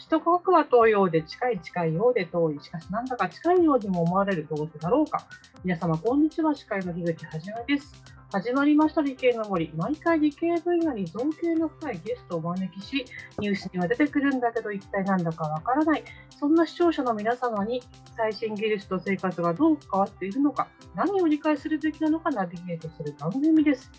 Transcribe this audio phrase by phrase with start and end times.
[0.00, 2.60] 首都国は遠いようで近い近いようで遠い。
[2.60, 5.26] しかしなんだか近いようにも思われるどうしてだろうか。
[5.62, 6.54] 皆様、こんにちは。
[6.54, 8.02] 司会の樋口はじめです。
[8.32, 9.70] 始まりました理系の森。
[9.76, 13.04] 毎回理系分野に造形の深いゲストをお招きし、
[13.40, 16.04] ニュースには出てくるんだけど一体なんだかわからない。
[16.38, 17.82] そんな視聴者の皆様に
[18.16, 23.90] 最新技術と生活がどう変わっているのか、何を理解するべきなのかナビゲートする番組です。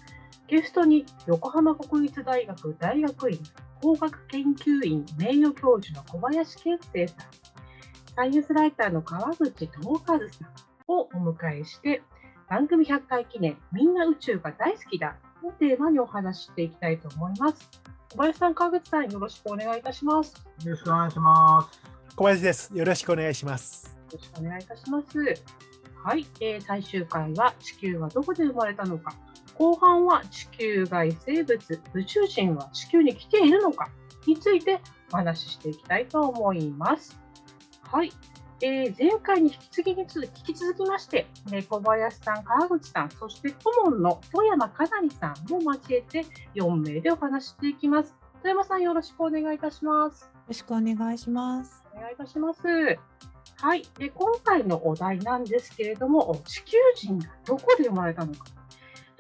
[0.51, 3.39] ゲストに横浜国立大学大学院
[3.81, 7.17] 工学研究院名誉教授の小林健生さん、
[8.17, 10.19] サイエンスライターの川口智和さん
[10.89, 12.03] をお迎えして、
[12.49, 17.69] 番組100回記念、みんな宇宙が大好きだのテーマにお話ししていきたいと思います。
[18.11, 20.33] 小林さん、川口さん、よろしくお願いいたします。
[20.65, 21.81] よろしくお願いします。
[22.13, 22.77] 小林です。
[22.77, 23.97] よろしくお願いします。
[24.11, 25.17] よろしくお願いいたします。
[26.03, 29.15] はい、えー、最終回は地球はどこで生まれたのか。
[29.57, 33.89] 後半は地球外生物、宇宙人は地球に来ているのか
[34.25, 34.79] について
[35.11, 37.19] お話ししていきたいと思います。
[37.83, 38.11] はい。
[38.63, 48.15] えー、前回に引き継ぎにつ引き続きまして、えー、小林さん、川口さん、そして顧問の富山かなりさんも交えて4名でお話していきます。
[48.43, 50.25] 富山さん、よろしくお願いいたします。
[50.25, 51.83] よろしくお願いします。
[51.95, 52.61] お願いいたします。
[53.57, 53.83] はい。
[53.97, 58.45] で今回のお題なんですけれども、地球人がどこで生まれたのか。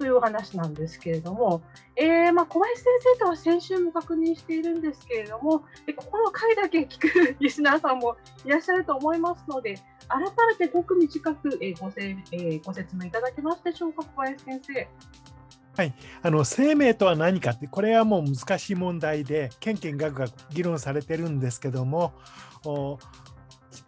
[0.01, 1.61] という話なんですけれども、
[1.95, 9.75] えー、まあ、小林先生とは先週も確認しているんですけれども、でここの回だけ聞くリスナーさんもいらっしゃると思いますので、
[10.07, 14.87] 改めてごく短く、えー、ごせえー、ご説明いただけますでしょうか、小林先生。
[15.77, 22.13] はい、あの生命とは何かってこれはもう難しい問題でけんけんがくがく議論されてるんですけども
[22.63, 22.99] こ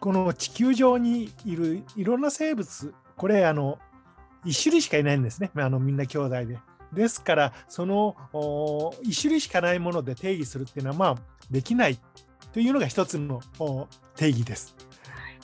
[0.04, 3.78] の地球上にいるいろんな生物これあの
[4.44, 6.58] 1種類しかいないんですね、あのみんな兄弟で。
[6.92, 11.16] ですから、その1種類しかないもので定義するっていうのは、まあ、
[11.50, 11.98] できない
[12.52, 13.40] というのが一つの
[14.16, 14.76] 定義です。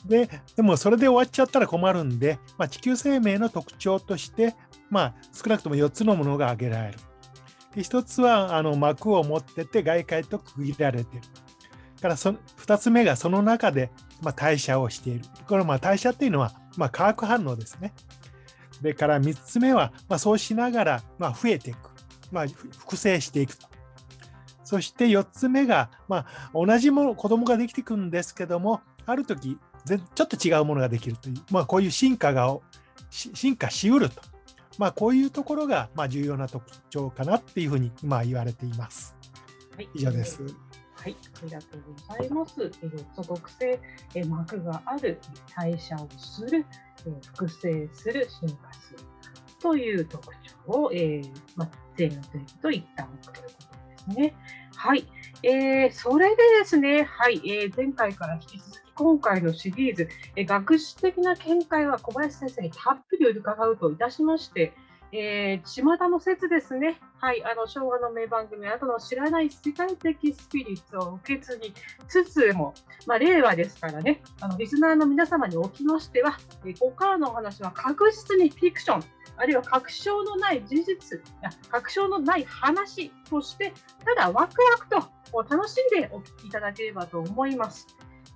[0.07, 4.55] ででも、それで終わっちゃったら困るんで、まあ、地球生命の特徴として、
[4.89, 6.99] まあ、少なくとも4つのものが挙げられる。
[7.75, 11.27] で1つはあの膜を持ってて外界と区切られている。
[12.01, 13.91] からそ2つ目がその中で、
[14.23, 15.25] まあ、代謝をしている。
[15.47, 17.93] これまあ代謝っていうのは、まあ、化学反応ですね。
[18.81, 21.79] それから3つ目は、まあ、そうしながら、まあ、増えていく、
[22.33, 22.47] まあ、
[22.79, 23.69] 複製していくと。
[24.65, 29.59] そして4つ目が、まあ、同じもの子供ができていくんですけどもある時
[30.15, 32.57] ちょっと違うものができるという、まあ、こういう進化が
[33.11, 34.23] 進化しうると、
[34.79, 39.17] まあ、こういうところがまあ重要な特徴かなっていうふうに今言われています。
[39.77, 40.43] はい、以上です。
[40.95, 42.71] はい、ありがとうございます。
[42.83, 43.81] え素毒性、
[44.15, 45.19] え膜がある、
[45.57, 46.65] 代謝をする、え
[47.27, 48.99] 複製する、進化する
[49.61, 50.25] という特
[50.67, 54.35] 徴を、えーまあ、全の定義と一旦ということですね。
[54.75, 55.07] はい、
[55.43, 64.73] えー、それでですね、はい、えー、前回から引き続き今回のシリーズ、えー、学術的な見解は小林先生にたっぷり伺うといたしまして、
[65.13, 67.01] えー、島田の説ですね。
[67.19, 71.75] はい、あの昭和の名番組、あなたの知らない世界的スピリッツを受け継ぎ
[72.09, 72.75] つつも、
[73.07, 79.05] まあ、令和ですからね、あのリスナーの皆様におきましては、えー、ここからのお話は確実にフィクション、
[79.37, 83.73] あるいは確証のない事実、や確証のない話として、
[84.05, 84.97] ただワクワクと
[85.49, 87.87] 楽しんでお聞きいただければと思います。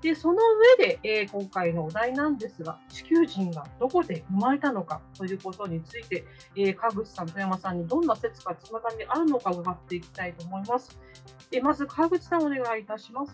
[0.04, 0.34] でその
[0.78, 11.00] 上で、えー、今回のお題なんですが、地球人がどこで生まれたのかということについて、えー、川口さん、富山さんにどんな説がつまがみあるのか伺っていきたいと思います。
[11.52, 13.32] えまず、川口さん、お願いいたします。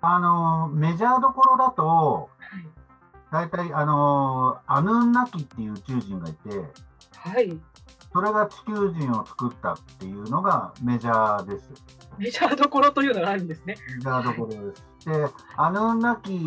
[0.00, 2.30] あのメジャーどころだと、
[3.32, 6.50] 大体、あのアヌンナキっていう宇宙人がいて、
[7.16, 7.60] はい、
[8.12, 11.70] それが地球人を作ったっていうのがメジャーです。
[12.18, 13.76] メジャーどころというのがあるんですね。
[13.96, 15.08] メジャーどころです。
[15.08, 16.38] で、アヌンナキ、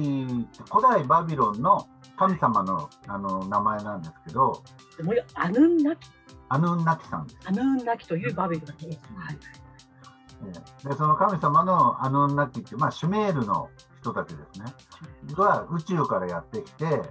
[0.69, 1.87] 古代バビロンの
[2.17, 4.61] 神様のあの名前なんですけど、
[5.35, 6.09] アヌンナキ
[6.49, 7.39] アヌンナキさんです。
[7.45, 8.99] アヌンナキというバビロンです。
[9.15, 9.37] はい、
[10.87, 13.69] でその神様のアヌンナキって、まあ、シュメールの
[14.01, 14.65] 人たちですね、
[15.33, 17.01] が宇宙からやってきて、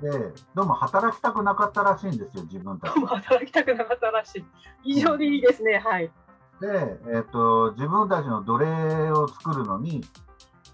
[0.00, 0.10] で
[0.54, 3.00] どうも働きたくなかったらしいんですよ、自分たち。
[3.00, 4.44] 働きたくなかったらしい。
[4.82, 6.12] 非常にいいですね、はい。
[6.60, 10.02] で、えーと、自分たちの奴隷を作るのに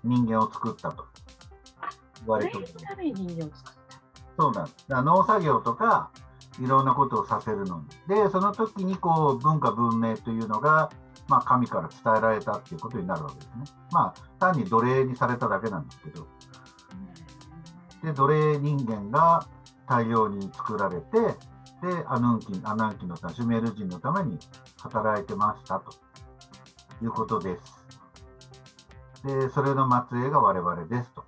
[0.02, 1.06] 人間を作ったと
[2.20, 2.66] 言われてる。
[4.38, 4.86] そうなんです。
[4.88, 6.10] 農作業とか
[6.60, 8.14] いろんなことをさせるのに。
[8.14, 10.90] で、その時にこう文化文明というのが、
[11.28, 13.64] まあ、神から伝えられたっていうことになるわけですね。
[13.92, 16.26] まあ、単に奴隷にされただけなんですけど。
[18.02, 19.46] で、奴隷人間が
[19.88, 21.20] 大量に作られて、
[21.82, 24.38] で、アヌンキアナンキのシュメール人のために
[24.80, 25.92] 働いてましたと
[27.02, 27.82] いうことです。
[29.24, 31.24] で、それの末裔が我々ですと。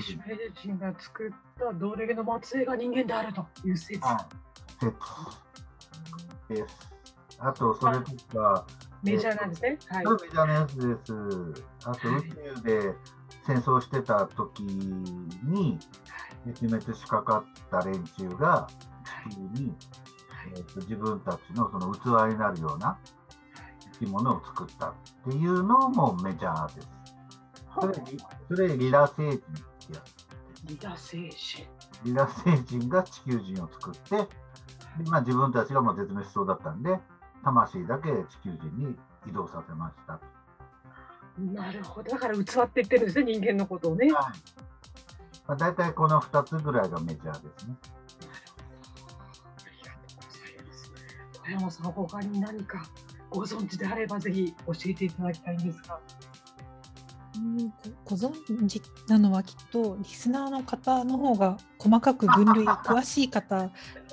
[0.00, 4.00] シュメール人が作った同レゲの末裔が人間であるという説。
[4.00, 4.28] は
[4.80, 6.92] い、説です。
[7.38, 8.04] あと、それと
[8.38, 8.66] か、
[9.02, 9.78] メジャーなんですね。
[9.88, 10.04] はい。
[10.04, 11.12] メジャーなやつです。
[11.84, 12.22] あと、はい宇
[12.54, 12.94] 宙で
[13.46, 15.78] 戦争してた時に、
[16.46, 18.68] 絶滅しかかった連中が
[19.30, 19.74] 地球に、
[20.54, 22.98] えーと自分たちのその器になるような
[23.98, 24.94] 生き物を作ったっ
[25.24, 26.88] ていうのもメジャーです。
[27.80, 27.94] それ
[28.48, 30.22] それリラ星人ってやつ。
[30.64, 31.66] リダ星人。
[32.04, 37.00] リラ星人が地球人を作って、でまあ、自分たちがもう絶滅しそうだったんで、
[37.42, 38.96] 魂だけ地球人に
[39.26, 40.20] 移動させました。
[41.38, 42.10] なるほど。
[42.10, 44.12] だから器って言ってるんですね、人間のことをね。
[44.12, 44.62] はい
[45.46, 47.74] まあ、大体この2つぐらいがメジャーですね。
[47.74, 47.88] あ
[49.70, 50.92] りがとうございます。
[51.44, 52.84] 小山さん、他に何か
[53.30, 55.98] ご存知であれば、ぜひ教えていただきたいんですが。
[57.34, 57.56] うん
[58.04, 63.70] ごご存知なのはきっとリスナーの方の方が細かく分類 詳しい方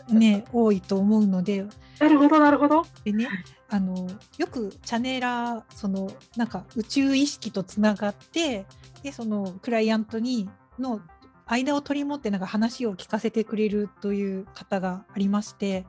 [0.07, 1.68] ね多いと思うので
[2.00, 2.86] なるほど、なるほど。
[3.04, 3.27] でね
[3.69, 8.66] あのよくチャネラーそのなんか宇宙意識とつながって
[9.04, 10.50] でそのクライアントに
[10.80, 11.01] の
[11.45, 15.86] 間を取り持ってなんか話を聞かせてくれるという方がありまして、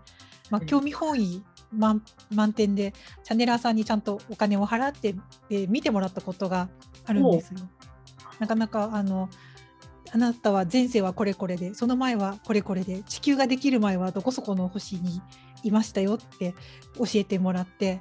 [0.50, 1.42] まあ、うん興味本位
[1.72, 2.02] 満
[2.34, 2.92] 満点で
[3.22, 5.14] チャネラーさんにちゃんとお金を払って、
[5.50, 6.68] えー見てもらったことが
[7.06, 7.60] あるんですよ。
[8.40, 9.28] なかなかあの
[10.12, 15.22] あなたは前世はこれこれでその前はこれこれで地球ができる前はどこそこの星に
[15.62, 16.54] いましたよって
[16.96, 18.00] 教えてもらって、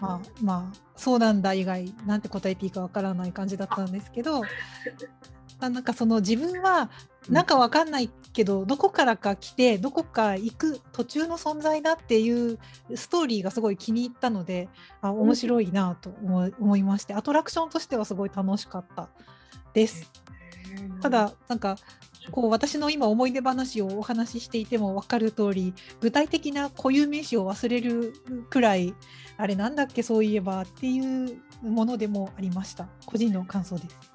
[0.00, 4.42] まあまあそうなんだ以外なんて答えていいかわからない感じだったんですけど
[5.60, 6.90] あなんかその自分は
[7.28, 12.58] なんかわかんないけどどこからか来てどこか行く途中の存在だっていう
[12.94, 14.68] ストーリーがすごい気に入ったので
[15.00, 19.08] あ面白いなと思いましてアトラクションとしてはすごい楽しかった
[19.74, 20.10] です。
[21.00, 21.76] ただなんか
[22.30, 28.14] こう私の今思い出話をお話ししていても分かる通り具体的な固有名詞を忘れる
[28.50, 28.94] くらい
[29.36, 34.12] あれなんだっけそういえばっていうものでもありました個人の感想です。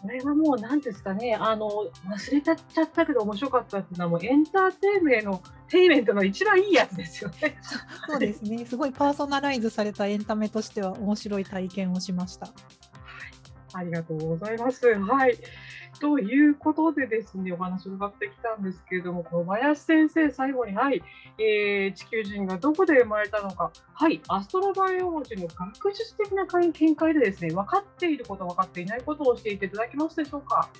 [0.00, 2.56] それはもう何ですかね、あの忘れちゃっ
[2.90, 7.58] たけど面白かったっていうのはもうエンターテイメントのテイメントの一番いいやつですよね。
[8.08, 12.48] そうですねすごいパーソナライズされたエンタメとしては面白い体験をしました。
[13.72, 14.86] ありがとうございます。
[14.86, 15.36] はい。
[16.00, 21.02] ということでですね、お話を伺ってきたんですけれども、小林先生、最後に、はい、
[21.38, 30.70] えー地球人がどこで生まれたのか、はい、アストロバイオロジーの学術的な見解でですね、分かっていること、分かっていないことを教えていただけますでしょうか。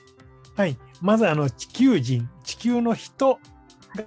[0.56, 3.38] はい、まずあの地球人、地球の人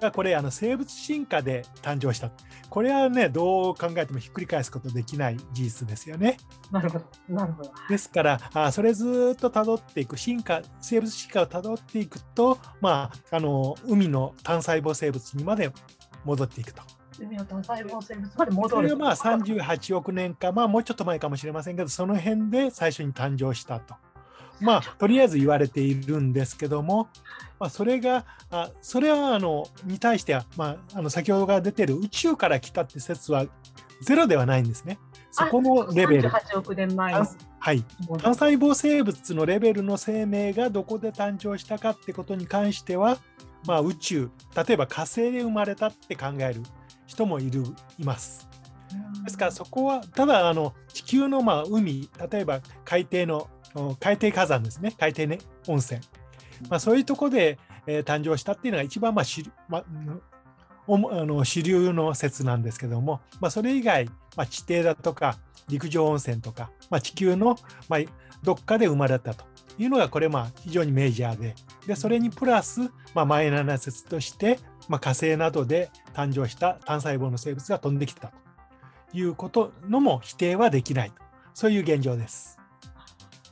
[0.00, 2.30] がこれあの生物進化で誕生した。
[2.74, 6.38] これはね、どう考えてもひっくり返すことできない事実ですよね。
[6.72, 7.70] なるほど、なるほど。
[7.88, 15.70] ですから、あそれずっと辿っていく、進化、生物進化を辿っていくと、まあ、あの海の単細胞生物にまで
[16.24, 16.82] 戻っていくと。
[17.20, 18.74] 海の単細胞生物まで戻る。
[18.74, 23.94] それがまあ38億年か、まあもうちょっと前かもしれませんけど、その辺で最初に誕生したと。
[24.60, 27.08] まあ、とりあえず言われているんですけども、
[27.58, 33.46] まあ、それが、あそれはあのに対しては、まあ、あの先ほどから出ている宇宙から来たって説は
[34.00, 34.98] ゼロではないんですね。
[35.30, 36.28] そこのレベル。
[36.28, 37.82] 38億年前はい、
[38.22, 43.16] 単細胞生物のレベルの生命がどこで誕生したかってことに関しては、
[43.66, 46.60] まあ、宇宙例えば火星で生まれたって考える
[47.06, 47.64] 人もいる
[47.98, 48.46] います。
[49.24, 53.48] ですからそこはただあの地球のまあ海例えば海底のお
[54.00, 54.94] 海底火山ですね。
[54.98, 55.38] 海底、ね、
[55.68, 56.00] 温泉、
[56.68, 59.84] まあ、そういうところで、えー誕生したっていうのが一番まあ主,、まあ
[60.86, 65.38] あの主流の説なんですけども、まあ、それ以外、まあ、地底だとか
[65.68, 67.56] 陸上温泉とか、まあ、地球の、
[67.88, 68.00] まあ、
[68.42, 69.44] どっかで生まれたと
[69.78, 71.54] いうのがこれまあ非常にメジャーで。
[71.86, 72.80] でそれにプラス、
[73.14, 78.34] まあ、マイナーな説として、まあ、火星などで誕生した単細胞の生物が飛んできたと
[79.12, 81.16] いうことのも否定はできないと。
[81.54, 82.58] そういう現状です。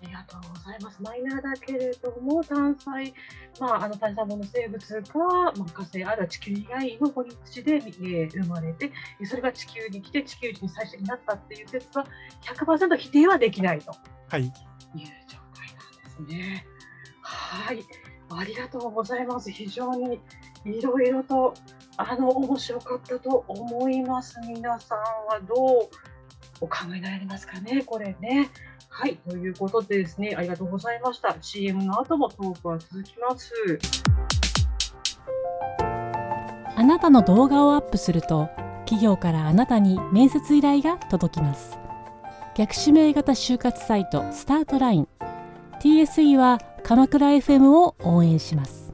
[0.02, 1.00] ありがとうございます。
[1.00, 3.12] マイナーだけれども、単細、
[3.60, 8.90] まあ、あの単細胞の生物が、まあ、火星あるいは地球以外の保地で、えー生まれて、
[9.24, 12.06] それが地球に来て、地球人に最初になったっていう説は、
[12.42, 13.92] 100%否定はできないと
[14.28, 14.50] はい、いう
[15.28, 15.68] 状態
[16.18, 16.66] なんですね。
[17.20, 17.84] はい、
[18.30, 19.50] ありがとうございます。
[19.50, 20.20] 非常に
[20.64, 21.54] いろいろと、
[21.96, 24.40] あの、面白かったと思います。
[24.40, 25.88] 皆さんはどう
[26.60, 28.48] お考えになりますかね、これね。
[28.94, 31.34] はい、ということでですね、ありがとうございました。
[31.40, 33.52] CM の後もトークは続きます。
[36.74, 38.48] あなたの動画をアップすると
[38.86, 41.78] 企業からあなたに面接依頼が届きます
[42.56, 45.08] 逆指名型就活サイトスタートライン
[45.80, 48.92] TSE は鎌倉 FM を応援します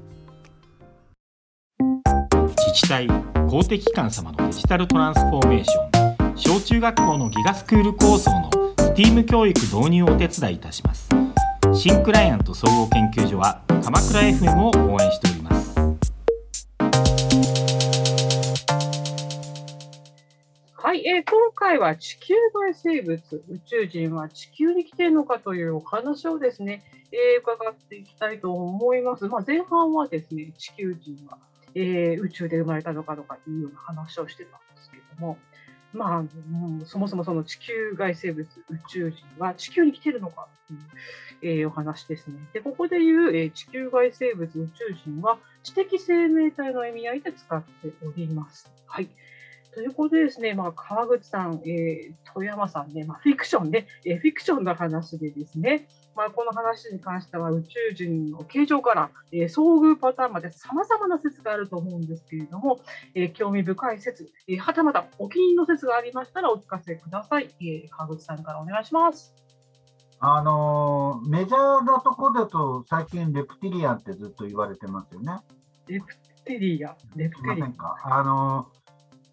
[1.80, 3.08] 自治体
[3.48, 8.57] 公的機関様のデジタルトランスフォーメーション小中学校のギガスクール構想の
[8.98, 11.08] STEAM 教育導入をお手伝いいたします
[11.72, 15.78] 新クライアント総合研究所は鎌倉 FM を応援しております
[20.74, 29.28] はい、えー今回は地球外生物、宇宙人は地球に来ているのかというお話をですね、えー伺っていきたいと思います。
[29.28, 31.38] まあ、前半はですね、地球人は、
[31.76, 35.38] えー宇宙で生まれたのかとかいうような話をしてたんですけども、
[35.98, 36.28] まあ、う
[36.86, 40.80] そもそもその地球外生物、宇宙人は地球に来てるのかという、
[41.60, 42.36] えーお話ですね。
[42.52, 48.70] で、ここでいう、えー地球外生物、宇宙人は知的生命体の意味合いで使っております。
[48.86, 49.08] はい。
[49.74, 55.88] ということでですね、まあ、川口さん、えー富山さんね、まあ、フィクションね、えーフィクションの話でですね、
[56.18, 62.80] まあ、この話に関しては宇宙人の形状から、えー遭遇パターンまで様々な説があると思うんですけれども、
[63.14, 67.54] えー興味深い説、えーはたまたお気に入りの説がありましたらお聞かせください。
[67.60, 69.32] えー川口さんからお願いします。
[70.18, 75.38] あのーメジャーなところだと、最近、レプティリアンってずっと言われてますよね。
[75.86, 76.06] レプ
[76.44, 78.16] テリア、レプすテリア。
[78.18, 78.66] あの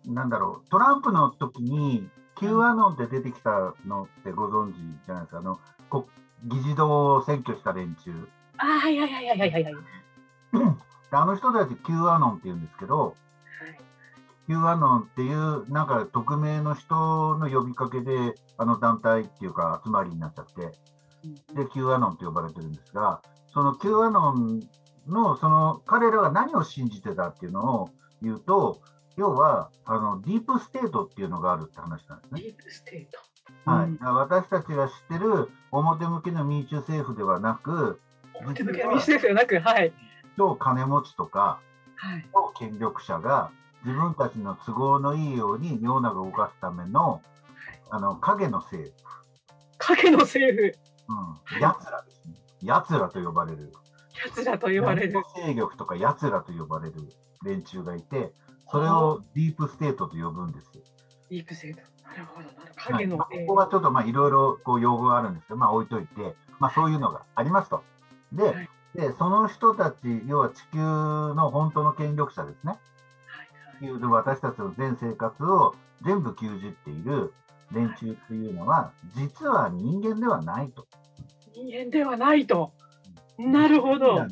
[0.08, 4.76] ーなんだろう、トランプの時に、Q アノンって出てきたのってご存知
[5.06, 5.40] じゃないですか。
[5.40, 6.08] あのこ
[6.44, 8.28] 議事堂を占拠した連中。
[8.58, 9.74] あーはいはいはいはいはいはい。
[11.12, 13.16] あの人たち Q アノンって言うんですけど、
[14.48, 20.72] Q アノンっていうなんか匿名の人の呼びかけであの団体っていうか集まりになっちゃって、
[21.54, 23.22] で Q アノンって呼ばれてるんですが、
[23.54, 24.60] その Q アノン
[25.08, 27.90] のその彼らが何を信じてたっていうのを
[28.22, 28.82] 言うと、
[29.18, 32.42] 要はあのディープステートっていうのがあるって話なんですね。
[32.42, 33.25] ディープステート。
[33.66, 38.00] はいうん、私たちが知ってる表向きの民主政府ではなく、
[38.36, 39.94] 表向きは民主政府ではなく、はい。
[40.38, 41.60] 超金持ちとか、
[41.96, 42.26] はい。
[42.34, 43.52] の権力者が
[43.86, 47.22] 自分たちの都合のいいように世の中を動かすための
[47.90, 48.92] あの影の政
[49.78, 52.36] 影の政府、府、うん、やつらですね。
[52.62, 53.72] やつらと呼ばれる。
[54.24, 55.14] 奴らと呼ばれる。
[55.36, 56.94] 勢力とかやつらと呼ばれる
[57.44, 58.32] 連中がいて、
[58.72, 60.72] それをディープステートと呼ぶんです。
[61.30, 61.82] ディープセート。
[62.16, 62.50] なるほど。
[62.76, 67.84] 影のえーここはちょっとまあいろいろこう用語があるんですけど、まあ、置いといて、まあ、そういうのがありますと。
[68.32, 72.76] で、はいでその人たち、要は地球の本当の権力者ですね。
[73.82, 77.34] 地球で私たちの全生活を全部牛耳っている
[77.74, 80.88] 連中っていうのは、実は人間ではないと。
[81.54, 82.72] 人間ではないと。
[83.38, 84.26] なるほど。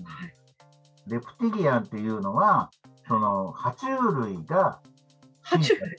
[1.08, 2.72] レプティリアンっていうのは、
[3.06, 4.80] その爬虫類が
[5.44, 5.98] 爬虫類。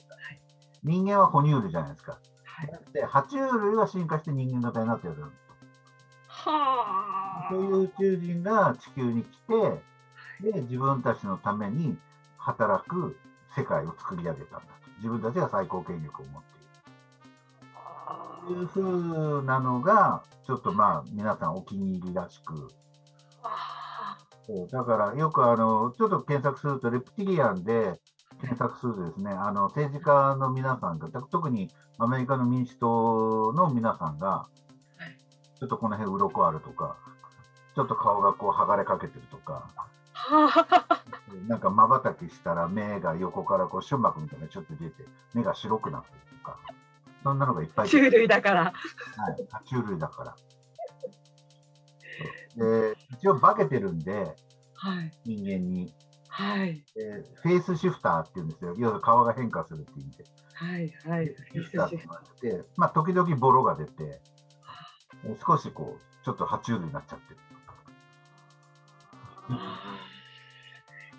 [0.85, 2.19] 人間は哺乳類じゃないですか。
[2.43, 2.93] はい。
[2.93, 5.15] で、爬虫類は進化して人間型になってる。
[6.27, 7.49] はあ。
[7.49, 9.27] そういう宇宙人が地球に来
[10.41, 11.97] て、で、自分たちのために
[12.37, 13.17] 働く
[13.55, 14.65] 世界を作り上げたんだと。
[14.97, 16.65] 自分たちが最高権力を持っている。
[18.47, 22.69] というふうなのが、ちょっとまあ、皆さんお気に入りらしく。
[24.71, 27.99] だから、よくあの、ちょっと検索すると、レプティリアンで
[28.45, 34.47] 検索するとですね、あの、政治家の皆さんが、特にアメリカの民主党の皆さんがは
[35.05, 36.97] い、ちょっとこの辺鱗あるとか、
[37.75, 39.67] ちょっと顔がこう剥がれかけてるとか、
[40.13, 41.03] はあ。
[41.47, 46.59] なんか瞬きしたら目が横からこう瞬膜みたいなちょっと出て、目が白くなってるとか、
[47.23, 48.63] そんなのがいっぱい爬 虫類だから。
[48.63, 48.73] はい、
[49.51, 50.35] 爬虫類だから。
[52.55, 54.35] で、一応化けてるんで、
[54.75, 55.11] はい。
[55.25, 55.93] 人間に。
[56.35, 56.83] はい。
[56.93, 58.75] でフェイスシフターっていうんですよ。
[58.77, 60.25] 要は顔が変化するっていう意味で。
[60.53, 60.93] はい。
[61.09, 61.35] はい。
[61.53, 64.19] シフターって言われて、まあ、時々ボロが出て、
[65.47, 67.39] 少しこう、ちょっと爬虫類になっちゃってる。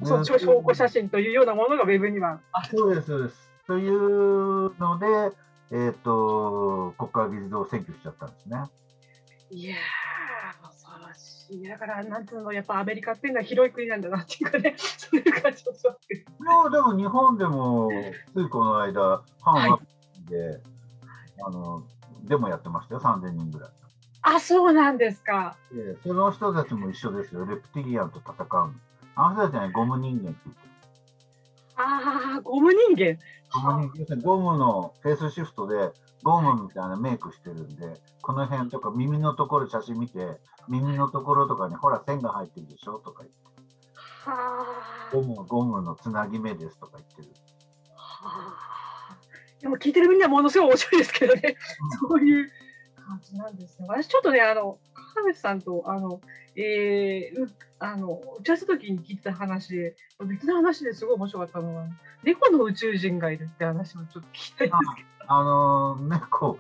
[0.04, 2.40] そう、証拠写真というようなものがウェブには。
[2.70, 3.50] そうです、そうです。
[3.66, 5.34] というので、
[5.70, 8.58] えっ、と、国家議事堂を占拠しちゃったんですね。
[9.50, 9.76] いや。
[11.68, 16.20] だから、なんつうの、やっぱアメリカっていうのは広い国なんだなっていうかね、 そういう感じもしますけど。
[16.20, 16.24] い
[16.64, 17.88] や、でも日本でも、
[18.32, 20.60] ついこの間、反ワクチンで、
[21.44, 21.82] あの、
[22.24, 23.70] デモやってましたよ、3000人ぐらい。
[24.22, 25.56] あ、そうなんですか。
[25.70, 28.72] でその人たちも一緒ですよ、レプティリアンと戦うの。
[29.14, 30.70] あの人たちはね、ゴム人間って言ってる。
[31.76, 33.18] ああ、ゴム人間。
[33.52, 40.38] ゴム人要するにゴムのフェイスシフトで、ゴムみたいなメイクしてるんで、この辺とか耳のところ写真見て、
[40.68, 43.46] 耳のところとかにほら線が入ってるでしょとか言って、
[44.26, 44.64] は
[45.10, 45.14] あ。
[45.14, 47.28] ゴム、ゴムのつなぎ目ですとか言ってる。
[47.94, 48.54] は
[49.12, 49.18] あ。
[49.60, 51.56] でも聞いてる分にはものすごい面白いですけどね。
[52.00, 52.50] そういう。
[53.06, 53.86] 感じなんですね。
[53.88, 54.78] 私ちょっとね、あの、
[55.14, 56.20] 川口さんと、あの、
[56.56, 61.86] えー、うあの、打ち合わせ時に聞いた話で、別の話ですごい面白かったのは、
[62.22, 65.32] 猫の宇宙人がいるって話をちょっと聞きたいんですけど。
[65.32, 66.58] あのー、猫、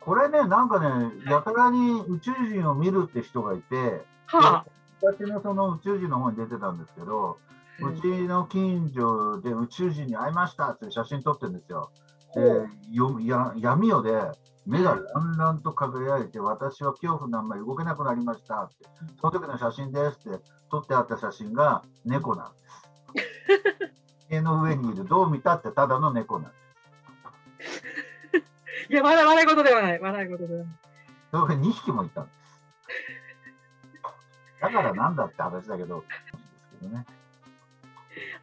[0.00, 4.66] これね、なんかね、やたらに宇宙人を見るって人がいて、はあ、
[5.02, 7.38] 私のその宇宙人の方に出てたんですけど、
[7.80, 11.90] うちの近所で宇宙人に会いましたって写真撮ってるんですよ。
[12.36, 18.74] でよや闇夜で目がだんだんと輝いて、私は恐怖のあんまり動けなくなりましたって、
[19.20, 23.92] その時の写真ですって撮ってあった写真が猫なんです。
[24.28, 27.82] 家の上にいる、どう見たってただの猫なんです。
[28.90, 30.00] いや、まだ笑い事ではない。
[30.00, 30.76] 笑い事ではない。
[31.30, 32.36] それ2匹もいたんです。
[34.60, 37.06] だからなんだって話だけど、 ですけどね。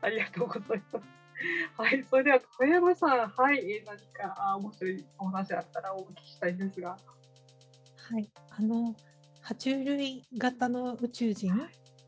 [0.01, 1.22] ありがとうございます。
[1.77, 6.97] はい、それでは小山さん、はい、えー何かあ面白いお話あったらお聞きしたいんですが。
[8.09, 8.95] はい、あの
[9.43, 11.51] 爬虫類型の宇宙人、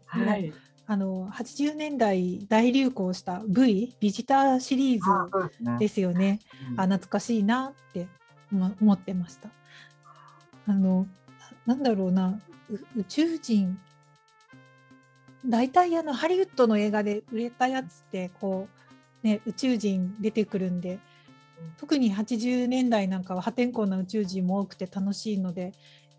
[0.06, 0.54] はい。
[0.88, 5.78] あの80年代大流行した V ビジターシリーあズですね。
[5.80, 6.40] ですよね。
[6.72, 8.08] うんあ懐かしいなって
[8.52, 9.50] 思思ってました。
[10.68, 11.08] あの
[11.66, 12.40] ななんだろうな
[12.70, 13.80] う宇宙人
[15.48, 18.85] 大体あのハリウッドの映画で売れたやつってこう、
[19.26, 21.00] ね、宇宙人出てくるんで
[21.78, 25.72] 特に80年代なんかは破天荒な宇宙人も多くて楽しいので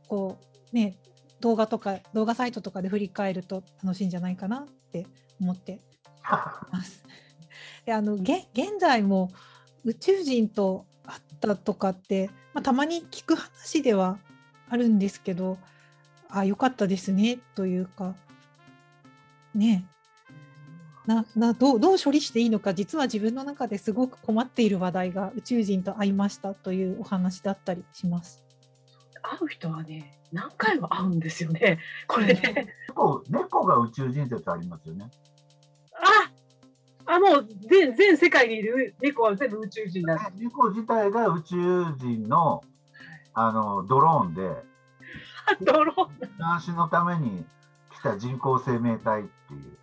[0.08, 0.40] こ
[0.72, 0.96] うね
[1.38, 5.06] 動画とか動画サイトとかで振り返ると楽しいんじゃないかなって
[5.40, 5.78] 思って
[6.72, 7.04] ます。
[7.86, 9.30] であの現現在も
[9.84, 14.18] 宇宙人と会ったとかって、まあ、たまに聞く話では
[14.68, 15.58] あるんですけど
[16.28, 18.16] あよかったですねというか
[19.54, 19.86] ね
[21.06, 28.42] ななどうどう処理していいのか実は自分の中ですごく困っている話題が宇宙人と会いましたというお話だったりします。
[29.22, 31.78] 会う人はね、何回も会うんですよね。
[32.06, 32.74] これね。
[32.88, 35.10] 猫猫が宇宙人説ありますよね。
[37.06, 40.30] ああ、もう全全世界にいる猫は全部宇宙人だ。
[40.36, 41.56] 猫自体が宇宙
[41.98, 42.62] 人の
[43.32, 44.64] あのドローンで、
[45.60, 46.18] ドローン。
[46.18, 47.44] 監視のために
[47.92, 49.78] 来た人工生命体っていう。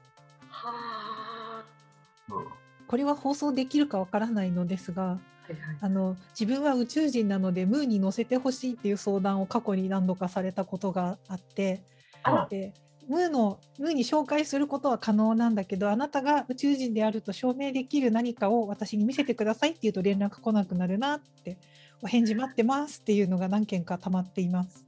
[2.94, 5.18] これは放送できるかわからないのですがは
[5.50, 11.82] いはいあの自分は宇宙人なのでムーに乗せてほしいっていう相談を過去に何度かされたことがあって
[12.22, 12.72] あで
[13.08, 21.58] ムーのムーに紹介することは可能なんだけどあなたが宇宙人であると証明できる何かを私に見せてくださいって言うと連絡来なくなるなって
[22.04, 24.86] お返事待ってますっていうのが何件か溜まっています。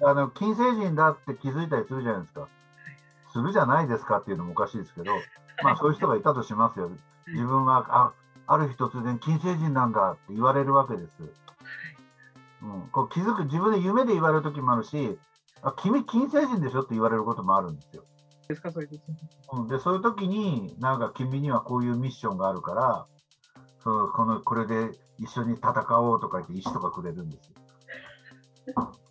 [0.00, 2.48] あの金星人だって気づいたりするじゃないですか。
[3.34, 5.12] するじゃないですかっていうのもおかしいですけど、
[5.62, 6.90] まあそういう人がいたとしますよ。
[7.28, 8.12] 自分はあ
[8.46, 11.12] ある日突然金星人なんだって言われるわけです。
[12.62, 15.18] うん、こう気づく自分で夢で言われる時もあるし、
[15.62, 18.04] あ君金星人でしょって言われることもあるんですよ。
[18.48, 19.02] ですか、それです。
[19.52, 23.06] うん、でそういう時になんか君にはこういうミッションがあるから
[23.82, 27.50] そうこのこれで一緒に戦おうとか言って石とかくれるんです
[28.66, 28.86] よ。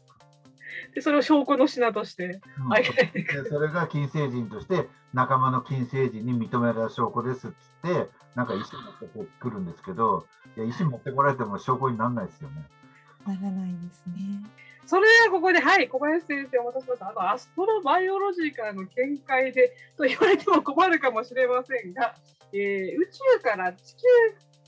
[0.95, 2.41] で、それを証拠の品として。
[2.59, 10.25] うんはいでそれが金星人として仲間の金星人に認められた証拠ですっつってなんか石持ってこう来るんですけど
[10.57, 12.65] いや石持ってこられても証拠にならないですよね。
[13.27, 14.13] ならないですね。
[14.85, 17.09] それではここで、はい、小林先生お待たせしました。
[17.09, 22.13] あの、アストロバイオロジーからの見解でと言われても困るかもしれませんが、
[22.53, 23.99] えー宇宙から地球、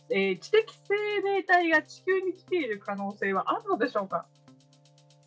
[0.10, 4.26] えー知的生命体が地球に来ている可能性はあるのでしょうか？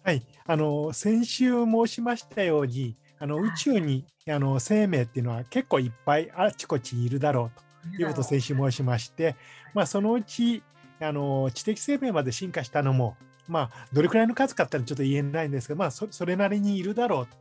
[0.03, 9.37] はい、あの先週申しましたようにあの宇宙にあの生命っていうのは結構いっぱいあちこちいるだろうということを先週申しまして、
[9.75, 10.63] まあ、そのうち
[11.01, 17.37] あの知的生命まで進化したのも、まあ、どれくらいの数かってちょっと言えないんですけど、まあ、そそれなりにいるだろうと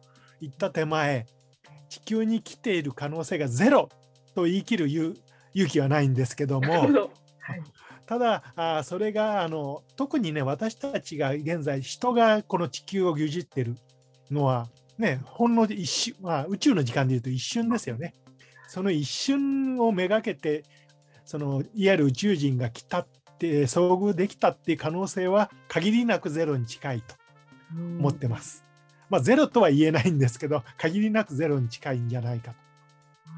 [0.45, 1.25] いった手前
[1.89, 3.89] 地球に来ている可能性がゼロ
[4.35, 5.15] と言い切る勇
[5.53, 6.67] 勇気はないんですけども。
[6.67, 7.11] なるほど。
[7.39, 7.63] はい。
[8.09, 13.75] ただあそれがあの特にね私たちが現在人がこの地球を牛耳ってる
[14.31, 14.67] のは
[14.97, 18.15] ねほんの一瞬、まあ、宇宙の時間でいうと一瞬ですよね。
[18.67, 20.63] その一瞬をめがけて
[21.23, 27.13] そのいわゆる宇宙人が来たって遭遇できたっていう可能性は限りなくゼロに近いと
[27.99, 28.65] 思ってます。
[29.11, 32.57] まあ、ゼロとは言えないんですけど限りなくゼロに近いんじゃないかと。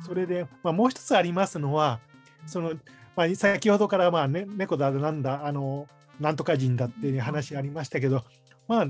[0.07, 1.99] それで、まあ、もう一つありますのは
[2.45, 2.71] その
[3.15, 5.87] まあ、先ほどから、まあね、猫だなんだあの
[6.19, 8.23] なんとか人だっていう話ありましたけど、
[8.67, 8.87] まあ、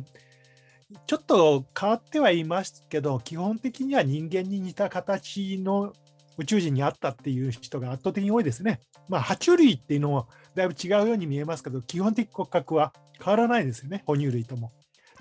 [1.08, 5.94] ちょっと変わってはいますけど基本的には人間に似た形の
[6.38, 8.80] 宇宙人にあったっていう人が圧倒的に多いですね。
[9.10, 14.72] まあ、爬虫類っていうのもだいぶ違うように見えますけど基本的骨格は変わらないですよね哺乳類とも。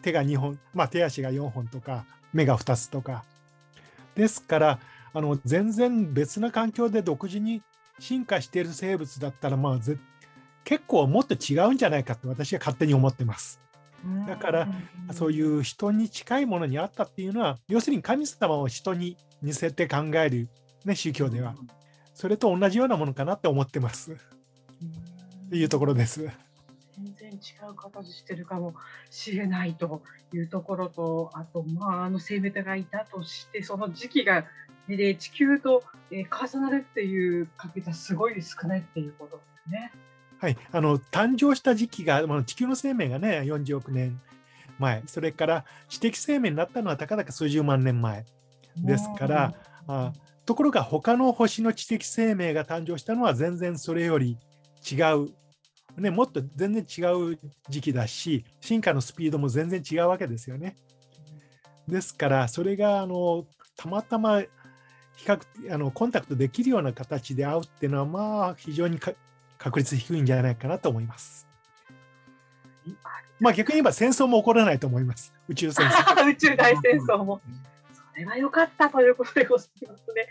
[0.02, 3.24] 手が2本、まあ、手足が4本とか目が2つとか。
[4.14, 4.80] ですから
[5.12, 7.62] あの全然別な環境で独自に
[8.00, 9.78] 進化している生物だったら、まあ、
[10.64, 13.60] 結構もっと違うんじゃないかと私は勝手に思ってます。
[14.26, 14.68] だから
[15.12, 20.48] そういう人に近いものにあったっていうのは要するに神様を人に似せて考える、
[20.86, 21.54] ね、宗教では
[22.14, 24.16] それと同じようなものかなって思ってます。
[25.50, 26.30] というところです。
[26.96, 28.74] 全然違う形してるかも
[29.10, 34.46] しれないというところとあとまああの生命体がいたとしてその時期が
[34.96, 39.92] で地球と重なるっていう確率はすごい少ないっていうことですね。
[40.40, 44.20] はい、あの誕生した時期が、まあ、地球の生命がね40億年
[44.78, 45.02] 前。
[45.06, 48.24] それから知的生命になったのはたかだか数十万年前。
[48.76, 49.54] ですから
[49.86, 50.12] あ
[50.46, 54.38] ところが他の星の知的生命が誕生したのは全然それより
[54.90, 55.30] 違う、
[56.00, 60.76] ね、もっと全然違う時期だし進化のスピードも全然違うわけですよね。
[61.86, 64.42] ですからそれがあのたまたま
[65.20, 65.38] 比較
[65.74, 68.98] あのコンタクトできるような形で会うっていうのはまあ非常に
[69.58, 71.46] 確率低いんじゃないかなと思います。
[73.38, 75.34] まあ逆に言えば戦争も起こらないと思います。
[75.46, 76.24] 宇宙戦争。
[76.26, 77.42] 宇宙大戦争も。
[77.92, 80.26] それは良かったということでございますね。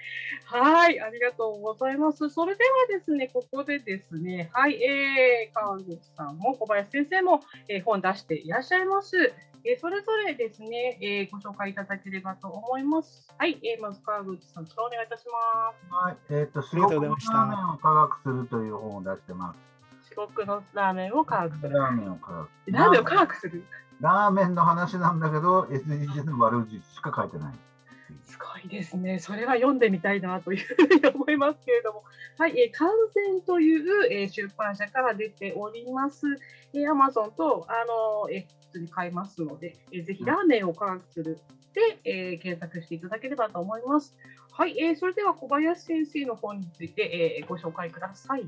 [0.46, 2.28] はい、ありがとうございます。
[2.30, 9.34] それではですね、ここでですね、はい、えー、川口さんも小林先生も、えー、本出していらっしゃいます。
[9.66, 13.28] えー、それぞれですね、えー、ご紹介いただければと思います。
[13.38, 15.94] はい、えー、まず川口さん、お願いいたします。
[15.94, 19.60] はい、えっ、ー、と、四国のラーメンを科学するという本を出してます。
[20.16, 21.78] 四国のラーメンを科学する。
[21.78, 22.50] ラーメンを科学。
[22.68, 23.64] ラーメンを科学する？
[24.00, 27.54] ラーメンの話なんだけど、SDGs の悪口しか書いてない。
[28.24, 29.20] すごいですね。
[29.20, 32.04] それは読んでみたいなというふうに思いますけれども。
[32.38, 36.26] はい、えー、完全という、えー、出版社から出ております。
[36.74, 41.40] えー、アマゾンと、あの、え普通に買いますので、えー、ぜひラーメンを科学する
[41.74, 44.16] で、えー、検索していただければと思います。
[44.52, 48.44] はい、えー、それでは小林先生の本について、えー、ご紹介ください。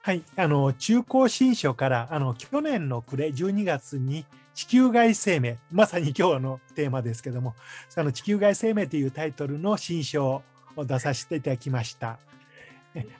[0.00, 7.54] はい、あの中高新書からあの去年の暮れ12月に地球外生命まさに今日のテーマですけども
[7.88, 10.42] その地球外生命というタイトルの新書
[10.76, 12.18] を出させていただきました。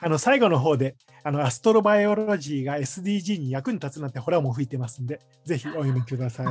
[0.00, 6.46] あの最後の方であのアストロバイオロジーが SDG に役に立つなんてホラーも吹いてますんでぜひお読みください。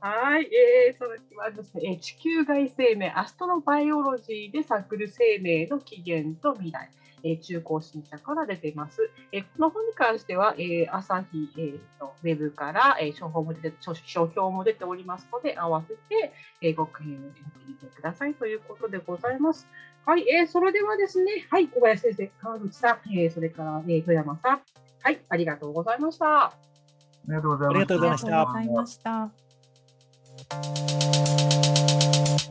[0.00, 6.90] はい、えー、それではですね、地球外生命アストロバイオロジーで探る生命の起源と未来。
[7.24, 9.10] え中高新社から出ています。
[9.32, 19.66] えこの本に関しては、え朝日、えーと、ウェブから、え書評も出て書書評も出ておりますので、合わせて、えご確認をてみてくださいということでございます。
[20.06, 24.60] はい、えー、それではですね、はい、小林先生、川口さん、えー、それから、えー、富山さん、
[25.02, 26.44] はい、ありがとうございました。
[26.44, 26.52] あ
[27.26, 27.80] りがとうございま
[28.16, 28.28] した。
[28.28, 28.58] と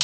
[0.00, 0.03] い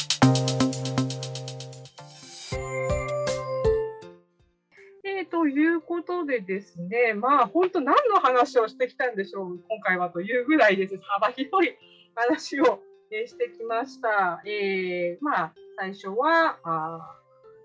[5.41, 10.99] ということでですね、まあ本当何の話をしてきたんでしょう、今回はというぐらいです。
[11.01, 11.71] 幅広い
[12.13, 14.43] 話を、してきました。
[14.45, 17.17] えー、まあ最初はあ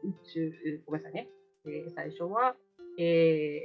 [0.02, 0.52] 宇宙、
[0.86, 1.28] ごめんなさいね。
[1.66, 2.56] えー、最初は、
[2.98, 3.60] え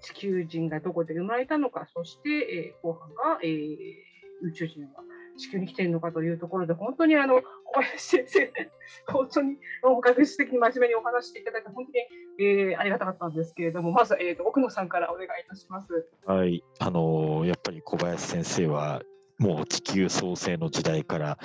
[0.00, 3.94] ー、地球人がどこで生まれたのか、そして、えー、後半が、えー、
[4.42, 5.04] 宇宙人は
[5.36, 8.52] 地球に来ているのかというところで、本当にあの小林先生、
[9.06, 11.98] 本当に学術的に真面目にお話していただいて、本当に、
[12.38, 16.08] えー、ありがたかったんですけれども、まず、えーと、奥野さんからお願いいたします。
[16.24, 19.02] はい、あの、やっぱり小林先生は、
[19.38, 21.38] もう地球創生の時代から、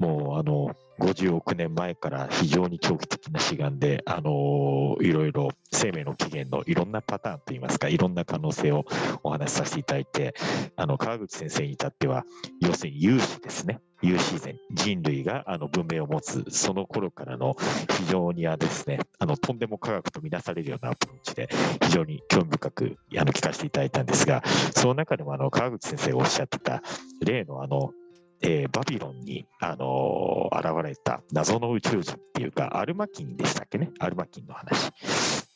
[0.00, 8.84] もうあの50億年前から非常に長期的な志願で、あのいろいろ生命の起源のいろんなパターンといいますか、いろんな可能性を
[9.22, 10.34] お話しさせていただいて、
[10.76, 12.24] あの川口先生に至っては、
[12.60, 13.80] 要するに有志ですね。
[14.00, 17.56] 有自然、人類があの文明を持つ、その頃からの
[17.98, 21.48] 非常にはですね、あのとんでも科学とみなされるようなアプローチで、
[21.82, 24.42] 非常に興味深くあの聞かせていただいたんですが、
[24.74, 26.82] その中でもあの川口先生がおっしゃってた、
[27.24, 27.92] 例のあの
[28.40, 34.92] えー、バビロンに、あのー、現れた謎の宇宙人っていうか、アルマキンでしたっけね、アルマキンの話。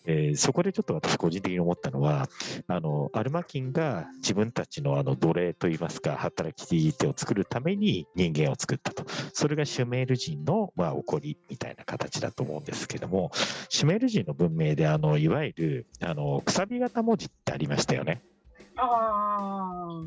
[0.05, 2.29] えー、そこでちょっと私個人的に思ったのは、
[2.67, 9.05] あの、アルマキンが自分たちのあの奴隷といいますか、働き手を作るために人間を作ったと。
[9.33, 13.31] それがシュメール人の、まあ、起こりみたいな形だと思うんですけども、
[13.69, 18.23] シュメール人の文明で、あの、いわゆる、あの、くさび型文字ってありましたよね。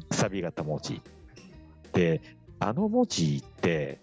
[0.09, 1.01] くさび型文字。
[1.93, 2.21] で、
[2.59, 3.99] あの文字って、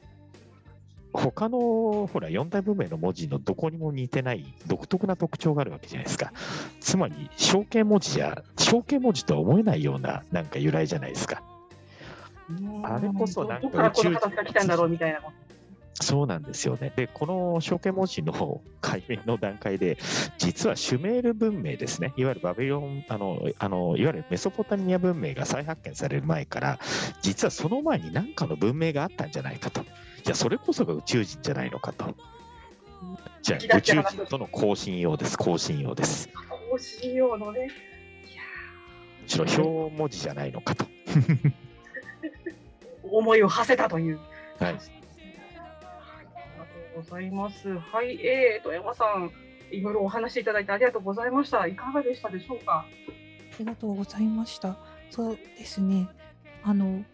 [1.12, 6.32] 他のほら四大文明の文字のどこにも似てない独特な特徴があるわけじゃないですか。
[6.80, 11.42] つまり象形文字じゃ象形文字とは思えないようななんか由来じゃないですか。
[12.84, 15.20] あれこそなんかどこからこの形が来たんだろうみたいな。
[16.00, 16.92] そうなんですよね。
[16.96, 19.98] で、この象形文字の解明の段階で、
[20.38, 26.78] 実はシュメール文明ですね、いわゆるバビロン、あの、あのいわゆるメソポタミア文明が再発見される前から、
[27.20, 29.84] 実はその前に何かの文明があったんじゃないかと。
[30.22, 32.14] じゃあ、それこそが宇宙人じゃないのかと。
[33.42, 36.28] じゃあ、宇宙人との交信用です、交信用です。
[36.48, 37.60] こうしようのね。
[37.60, 37.68] いや
[39.22, 40.84] むしろ表文字じゃないのかと。
[40.84, 41.52] ー
[43.10, 44.16] 思いを馳せたという。
[44.16, 44.24] はい。
[44.60, 47.78] ありがとうございます。
[47.78, 49.30] はい、えー、富山さん、
[49.70, 51.66] いろいろお話しいただいてありがとうございました。
[51.66, 52.86] いかがでしたでしょうか？
[53.54, 54.78] ありがとうございました。
[55.10, 56.08] そうですね。
[56.62, 57.04] あの、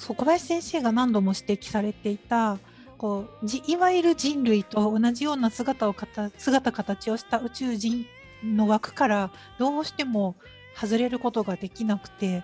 [0.00, 2.58] そう小林先生が何度も指摘されていた、
[2.96, 8.06] こうじいわゆる人類と同じような姿をかた姿形をした宇宙人
[8.42, 10.36] の枠からどうしても
[10.74, 12.42] 外れることができなくて、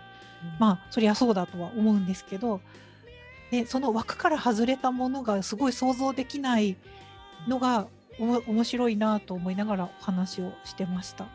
[0.60, 2.60] まあそりゃそうだとは思うんですけど、
[3.50, 6.76] でその枠から外れたものがすごい想像できない
[7.48, 7.86] のが
[8.20, 11.26] おも面白いなと思いながらお話をしてました。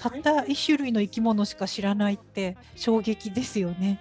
[0.00, 3.98] たった一種類の生き物しか知らないって衝撃ですよね。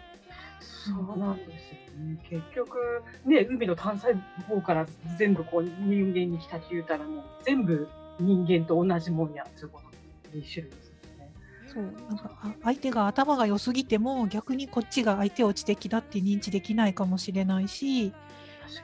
[0.60, 1.52] そうなんですよ
[2.00, 2.20] ね。
[2.30, 4.16] 結局、ね、海の単細
[4.50, 4.86] 胞から
[5.18, 7.88] 全部こう人間に来たって言うたら、もう全部
[8.20, 9.88] 人間と同じもんやということ
[10.34, 11.32] 一種類ですよね。
[11.68, 18.14] そうなんかあ相手が頭が良すぎても逆にこっちが相手を知的だって認知できないかもしれないし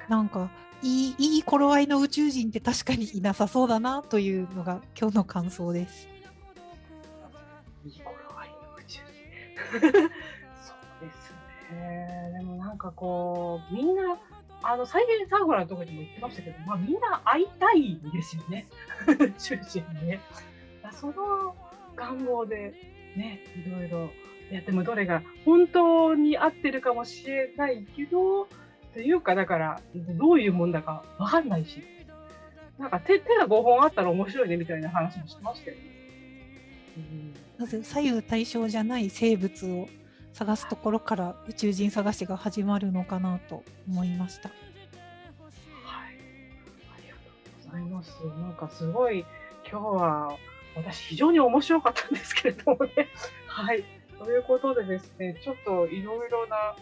[0.10, 0.50] なんか
[0.82, 6.10] いいいい頃合いの宇宙人って確かにいなさそうだなというのが今日の感想です。
[7.86, 9.00] に、いい頃合いの宇宙
[9.80, 10.10] 人。
[11.74, 12.46] そうで。
[12.46, 14.18] もなんかこう、みんな、
[14.64, 18.68] あの、再現サンゴラのとこにも言ってましたけど、まあみんな会いたいですよね。
[19.08, 20.20] 宇宙人ね。
[20.92, 21.56] その
[21.96, 22.74] 願望で
[23.16, 24.10] ね、いろいろ
[24.52, 28.48] やってもどれが本当に合ってるかもしれないけど、
[28.94, 31.84] というかだからどういうもんだかわかんないし、
[32.78, 35.84] なんか手手が5本あったら面白いねみたいな話もしてましたよね。
[36.98, 39.88] うんまず左右対称じゃない生物を
[40.34, 44.50] 探すところから宇宙人探しが始まるのかなと思いました。
[44.50, 46.16] はい、
[46.92, 47.22] ありがと
[47.62, 48.26] うございます。
[48.42, 49.26] なんかすごい
[49.70, 50.38] 今日は
[50.76, 53.08] 私非常に面白かったんですけれどもね。
[53.48, 53.84] はい。
[54.18, 56.76] ということでですね、ちょっといろいろな、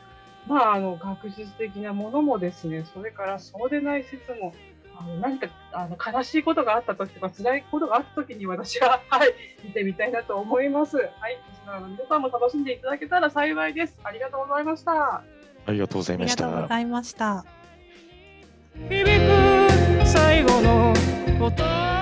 [0.48, 4.54] まあ、あの、学術的なものもですね、それからそうでない説も、
[5.02, 9.34] あの何かあの悲しいことがあった時とか辛いことがあった時に私は、はい、
[9.64, 10.98] 見てみたいなと思います。
[10.98, 11.08] はい。
[11.08, 13.98] ですので皆さんも楽しんでいただけたら幸いです。
[14.04, 15.24] ありがとうございました。
[15.66, 16.68] ありがとうございましたありがとうご。
[16.70, 17.46] ざいました。
[18.90, 20.94] 響く最後の
[21.40, 22.01] 音